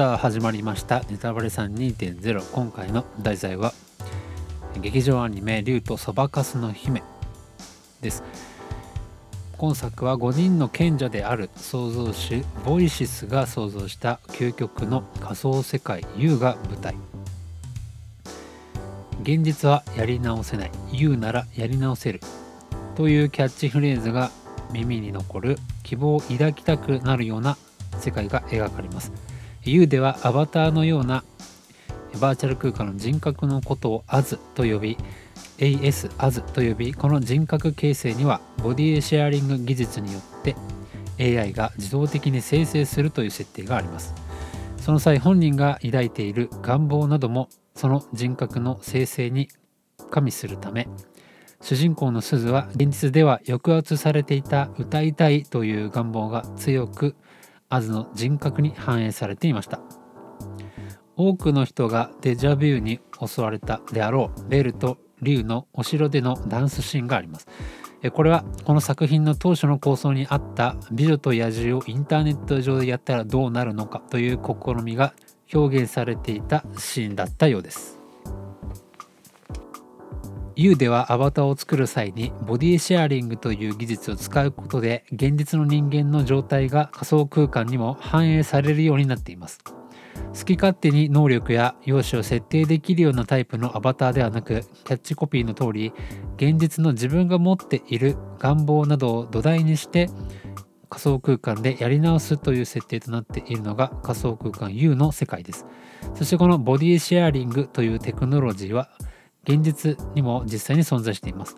[0.00, 1.02] さあ始まりました。
[1.10, 3.74] ネタバレさん2.0今回の題材は
[4.80, 7.02] 劇場アニメ「竜とそばかすの姫」
[8.00, 8.22] です。
[9.58, 16.96] 今作は5人の賢者である創造主ボイシスが創造した究極の仮想世界 U が舞台。
[19.22, 20.70] 現実はやり直せない。
[20.92, 22.22] U ならやり直せる。
[22.96, 24.30] というキャッチフレーズが
[24.72, 27.58] 耳に残る希望を抱きたくなるような
[27.98, 29.12] 世界が描かれます。
[29.64, 31.22] U ではアバターのような
[32.20, 34.98] バーチャル空間の人格のことを AS と呼び
[35.58, 40.56] AS AS と呼びこの人格形成にはボディシェアリング技術によって
[41.18, 44.14] AI が自動的に生成するという設定があります。
[44.80, 49.48] その際本人が抱いている願望などもその人格の生成に
[50.10, 50.88] 加味するため
[51.60, 57.14] 主人公の鈴は現実では抑圧されていた歌いたいという願望が強く
[57.70, 59.80] アズの人格に反映されていました。
[61.16, 67.46] 多くの人がデジャビューに襲われたであろうベルと竜のお城でのダンスシーンがあります。
[68.12, 75.12] これはこの作品の当初の構想にあった美女と野獣をインターネット上でやったらどうなるのかという試みが
[75.52, 77.99] 表現されていたシーンだったようです。
[80.62, 89.60] U ではアバターを作る際にボディシェアリングという技術を使うことで現実の人間の状態が仮想空間にも反映されるようになっています。
[89.64, 95.94] 好き勝手に能力や容姿を設定できるようなタイプのアバターではなくキャッチコピーの通り
[96.36, 100.10] 現実の自分が持っている願望などを土台にして
[100.90, 105.64] 仮想空間でやり直すという設定となっているのが仮想空間 U の世界です。
[106.14, 108.90] そしてこのボディシェアリングというテクノロジーは
[109.44, 111.56] 現実にも実際に存在しています。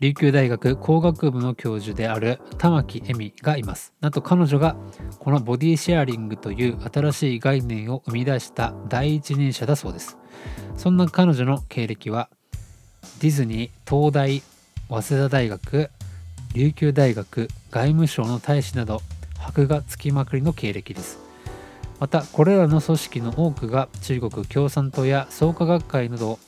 [0.00, 3.92] 琉球大学工学部の教授である玉木恵美がいます。
[4.00, 4.76] なんと彼女が
[5.18, 10.16] このボディシェアリングという新しい概念を生み出した第一人者だそうです。
[10.76, 12.30] そんな彼女の経歴は
[13.20, 14.42] ディズニー東大
[14.88, 15.90] 早稲田大学
[16.54, 19.02] 琉球大学外務省の大使など
[19.38, 21.29] 箔がつきまくりの経歴です。
[22.00, 26.38] またこれらの組織の多くが中国共産党や創価学会など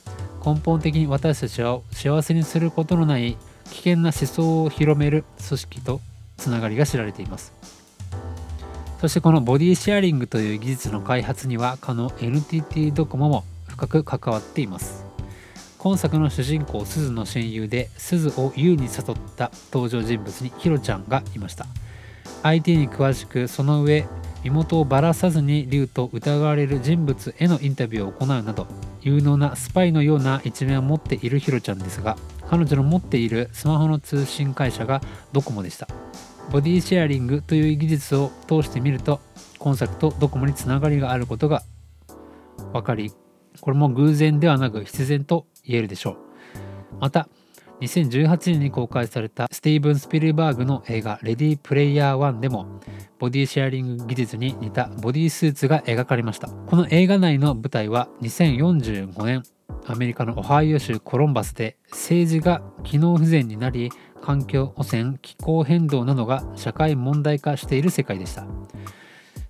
[0.45, 3.37] 根本的に私たちを幸せにすることのない
[3.71, 6.01] 危険な思想を広める組織と
[6.39, 7.53] つながりが知られています。
[9.01, 15.05] そしてこのボディシェアリングという技術の開発にはかの NTT ドコモも深く関わっています。
[15.79, 21.67] 今作の主人公すずの親友ですずを優に誘った登場人物にヒロちゃんがいました。
[22.43, 24.07] IT に詳しくその上
[24.45, 28.67] 身元をばらさずに竜と疑われる人物へのインタビューを行うなど
[29.01, 32.17] 有能なスパイのような一面を持っているヒロちゃんですが
[32.49, 35.01] 彼女の持っているスマホの通信会社が
[35.33, 35.89] ドコモでした。
[36.51, 39.21] ボディシェアリングという技術を通してみると
[39.59, 41.63] 今作とドコモにつながりがあることが
[42.73, 43.13] 分かり
[43.61, 46.17] これも偶然ではなく必然と言えるでしょう。
[47.01, 47.29] また
[47.83, 52.81] 2018年に公開されたスティーブン・スピルバーグの映画「レディープレイヤー1」でも
[53.19, 56.49] ボディシェアリング技術に似たボディスーツが描かれました。
[56.49, 59.43] この映画内の舞台は2045年
[59.87, 63.91] アメリカのオハイオ州コロンバスで政治が機能不全になり
[64.21, 68.47] 環境汚染気候変動などが社会問題化している世界でした。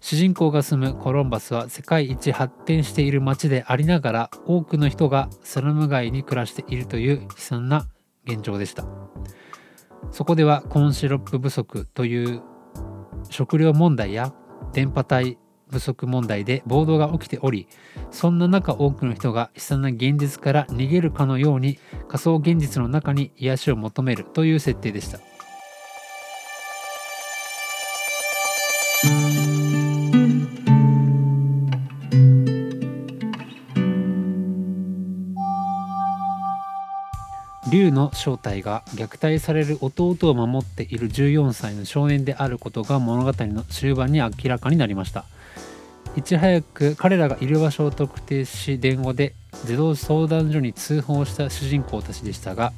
[0.01, 7.87] 主人公が住むコロンバスは世界一発展している街でありながら多くの人がスラム街に暮らしているという悲惨な
[8.27, 8.85] 現状でした。
[10.11, 12.43] そこではコーンシロップ不足という
[13.31, 14.35] 食料問題や
[14.73, 15.39] 電波帯
[15.71, 17.67] 不足問題で暴動が起きており
[18.11, 21.79] そんな中多くの人が悲惨な現実から逃げるかのように
[22.09, 25.19] 仮想現実の中に癒しを求めるという設定でした。
[38.13, 45.25] 正体が虐待される弟を守っている14歳の少年であることが物語の終盤に明らかになりました
[46.17, 52.73] いち早く彼らがいる場所を特定し電話で児童相談所に通報した主人公たちでしたが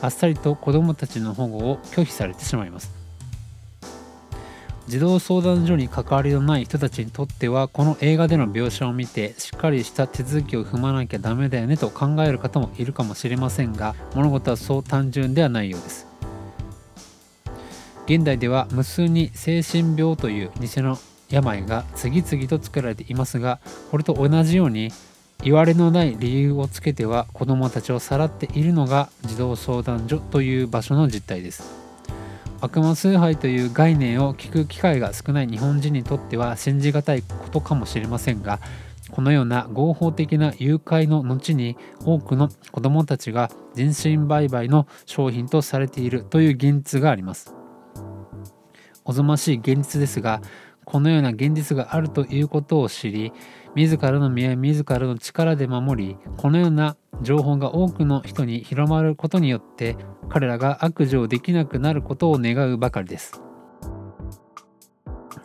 [0.00, 2.97] あっさりと子どもたちの保護を拒否されてしまいます
[4.88, 16.06] 児童相談所に関わりのない人たちにとってはこの映画での描写を見てしっかりした手続きを踏まなきゃダメだよねと考える方もいるかもしれませんが物事はそう単純ではないようです。
[18.06, 20.98] 現代では無数に精神病という偽の
[21.28, 23.60] 病が次々と作られていますが
[23.90, 24.90] これと同じように
[25.42, 31.87] 言われのない理由をつけては子どもたちをさらっているのが児童相談所という場所の実態です。
[32.60, 38.58] 悪魔崇拝という概念を聞く機会が少ない日本人にとっては信じがたいことかもしれませんが
[39.10, 47.54] このような合法的な誘拐の後に多くの子どもたちが人身売買の商品とされているという現実があります。
[49.04, 50.42] おぞましい現実ですが
[50.84, 53.32] このような現実があるということを知り
[53.78, 59.96] 自らの身や自らの力で守りこのような情報が多くの人に広まることによって
[60.28, 63.40] 彼らが悪事をできなくなることを願うばかりです。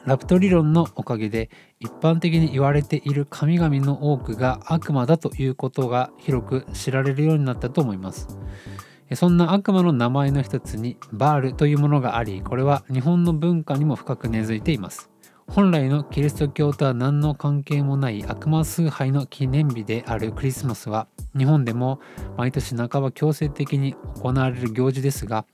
[0.06, 8.40] ラプト理論のおかげで一般的に言われている神々の多くが悪魔だということが広く知られるようになったと思います。
[9.14, 15.13] そんな悪魔の名前の一つにバールというものがありこれは日本の文化にも深く根付いています。
[15.48, 21.08] 本来のキリスト教とは何の関係もない悪魔崇拝の記念日であるクリスマスは
[21.38, 22.00] 日本でも
[22.38, 25.46] 毎年半ば強制的に行われる行事ですが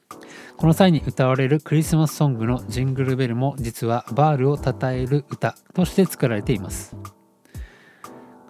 [0.57, 6.95] この際に歌われるクリスマスソングのジングルベルも実はバールを称える歌として作られています。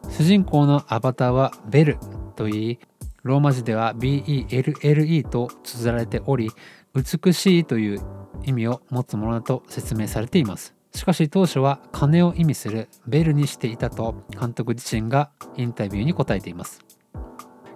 [0.09, 1.97] 主人公のアバターはベル
[2.35, 2.79] といい
[3.23, 6.49] ローマ字では BELLE と綴られており
[6.95, 8.01] 美しいという
[8.43, 10.78] 意味を持つものだと説明されています。
[10.93, 16.81] しかし当初は金を意味するベルにしていたと監督自身がインタビューに答えています。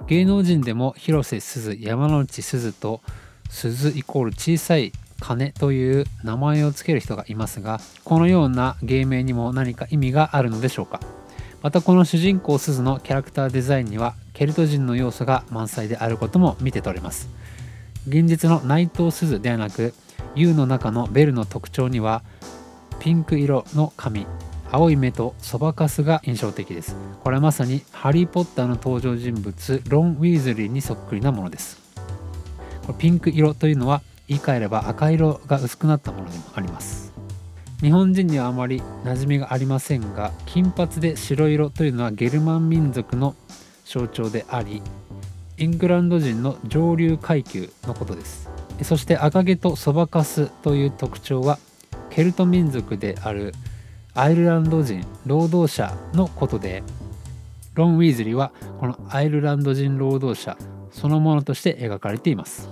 [0.08, 3.02] 芸能人でも広瀬すず山之内すずと
[3.50, 11.00] 鈴イコール小さい金という名前を付ける人がいますがこのような芸名にも何か意味があるのでしょうか。
[11.62, 17.30] またこの主人公すずのキャラクターデザインにはケルト人の要素が満載であることも見て取れます。
[18.06, 19.94] 現実の内藤すずではなく
[20.36, 22.22] U の中のベルの特徴には
[23.04, 24.26] ピンク色の髪
[24.72, 26.96] 青い目とそばかすが印象的です。
[27.22, 31.82] これはまさにハリー・ポッターの登場人物ロン・ウィーズリーにそっくりなものです。
[32.84, 37.12] これピンク色というのは言い換えれば赤色が薄くなったものでもあります。
[37.82, 43.36] 日本人にはあまり馴染みがありませんが金髪で白色というのはゲルマン民族の
[43.84, 44.82] 象徴であり
[45.58, 48.50] イングランド人の上流階級のことです。
[48.84, 51.60] そして赤毛とそばかすという特徴は
[52.14, 53.56] ケルト民族である
[54.14, 56.84] アイルランド人労働者のことで
[57.74, 60.56] ロン・ウィーズリーはこのアイルランド人労働者
[60.92, 62.70] そのものとして描かれています。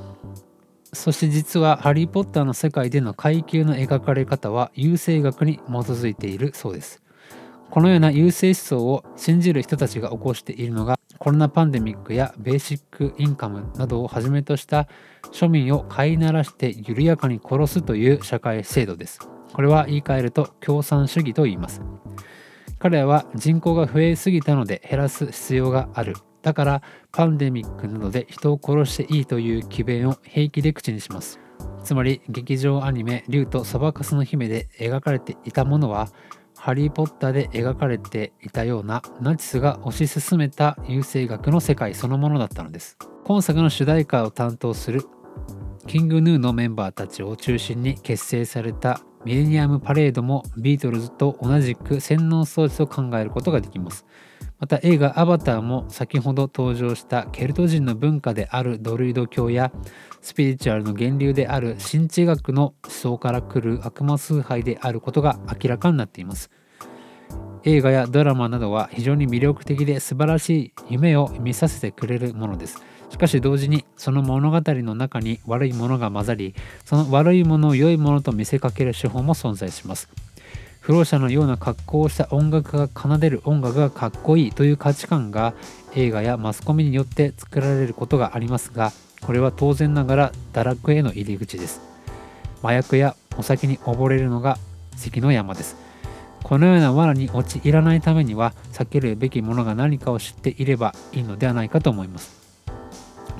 [0.93, 7.01] そして実はハリー・ポッターの世界での階級の描かれ方は優生学に基づいているそうです。
[7.71, 14.89] このような優生思想を信じる人たちが起こしているのがコロナパンデミックやベーシックインカムなどをはじめとした
[15.31, 19.19] 庶民を飼いならして緩やかに殺すという社会制度です。
[19.53, 21.81] これは言い換えると共産主義と言います。
[22.77, 26.15] 彼らは人口が増えすぎたので減らす必要がある。
[26.41, 26.81] だから
[27.11, 31.39] パンデミックなどで人を殺していいという詭弁を平気で口にします。
[31.83, 36.09] つまり劇場アニメ「竜とそばかすの姫」で描かれていたものは
[36.63, 42.99] ハリー・ポッターで描かれていたようなナチスが推し進めた優生学の世界そのものだったのです。
[43.23, 45.01] 今作の主題歌を担当する
[45.87, 54.05] キングヌーのメンバーたちを中心に結成されたミレニアムパレードもビートルズと同じく洗脳装置と考えることができます。
[54.61, 59.71] また映画「アバター」も先ほど登場したケルト人の文化であるドルイド教や
[60.21, 66.51] スピリチュアルの源流である神知学の思想から来る悪魔崇拝であることが明らかになっています。
[67.63, 72.81] 映画やドラマなどは非常に魅力的で素晴らしい夢を見させてくれるものです。
[73.09, 80.07] しかし同時にその物語の中に悪いものが混ざりその悪いものを良いものと見せかける手法も存在します。
[80.81, 85.53] 不老者のような格好をした音楽が奏でる音楽がかっこいいという価値観が
[85.93, 91.81] 映画やマスコミによって作られることがありますがこれは当然ながら堕落への入り口です。
[92.63, 94.57] 麻薬やお酒に溺れるのが
[94.95, 95.77] 関の山です。
[96.43, 102.40] このような罠に陥らないためには避けるべきものが何かを知っていればいいのではないかと思います。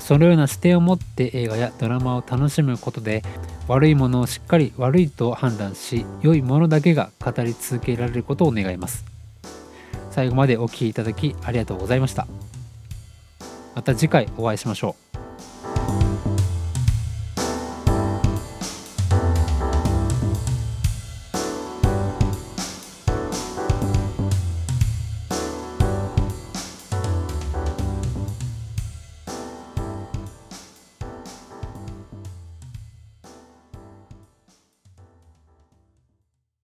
[0.01, 3.24] そのような視点を持って映画やドラマを楽しむことで
[3.67, 9.05] 悪いものをしっかり悪いと判断し良いものだけが語り続けられることを願います。
[10.10, 12.27] 最後までお聴きいただきありがとうございました。
[13.75, 15.11] また次回お会いしましょう。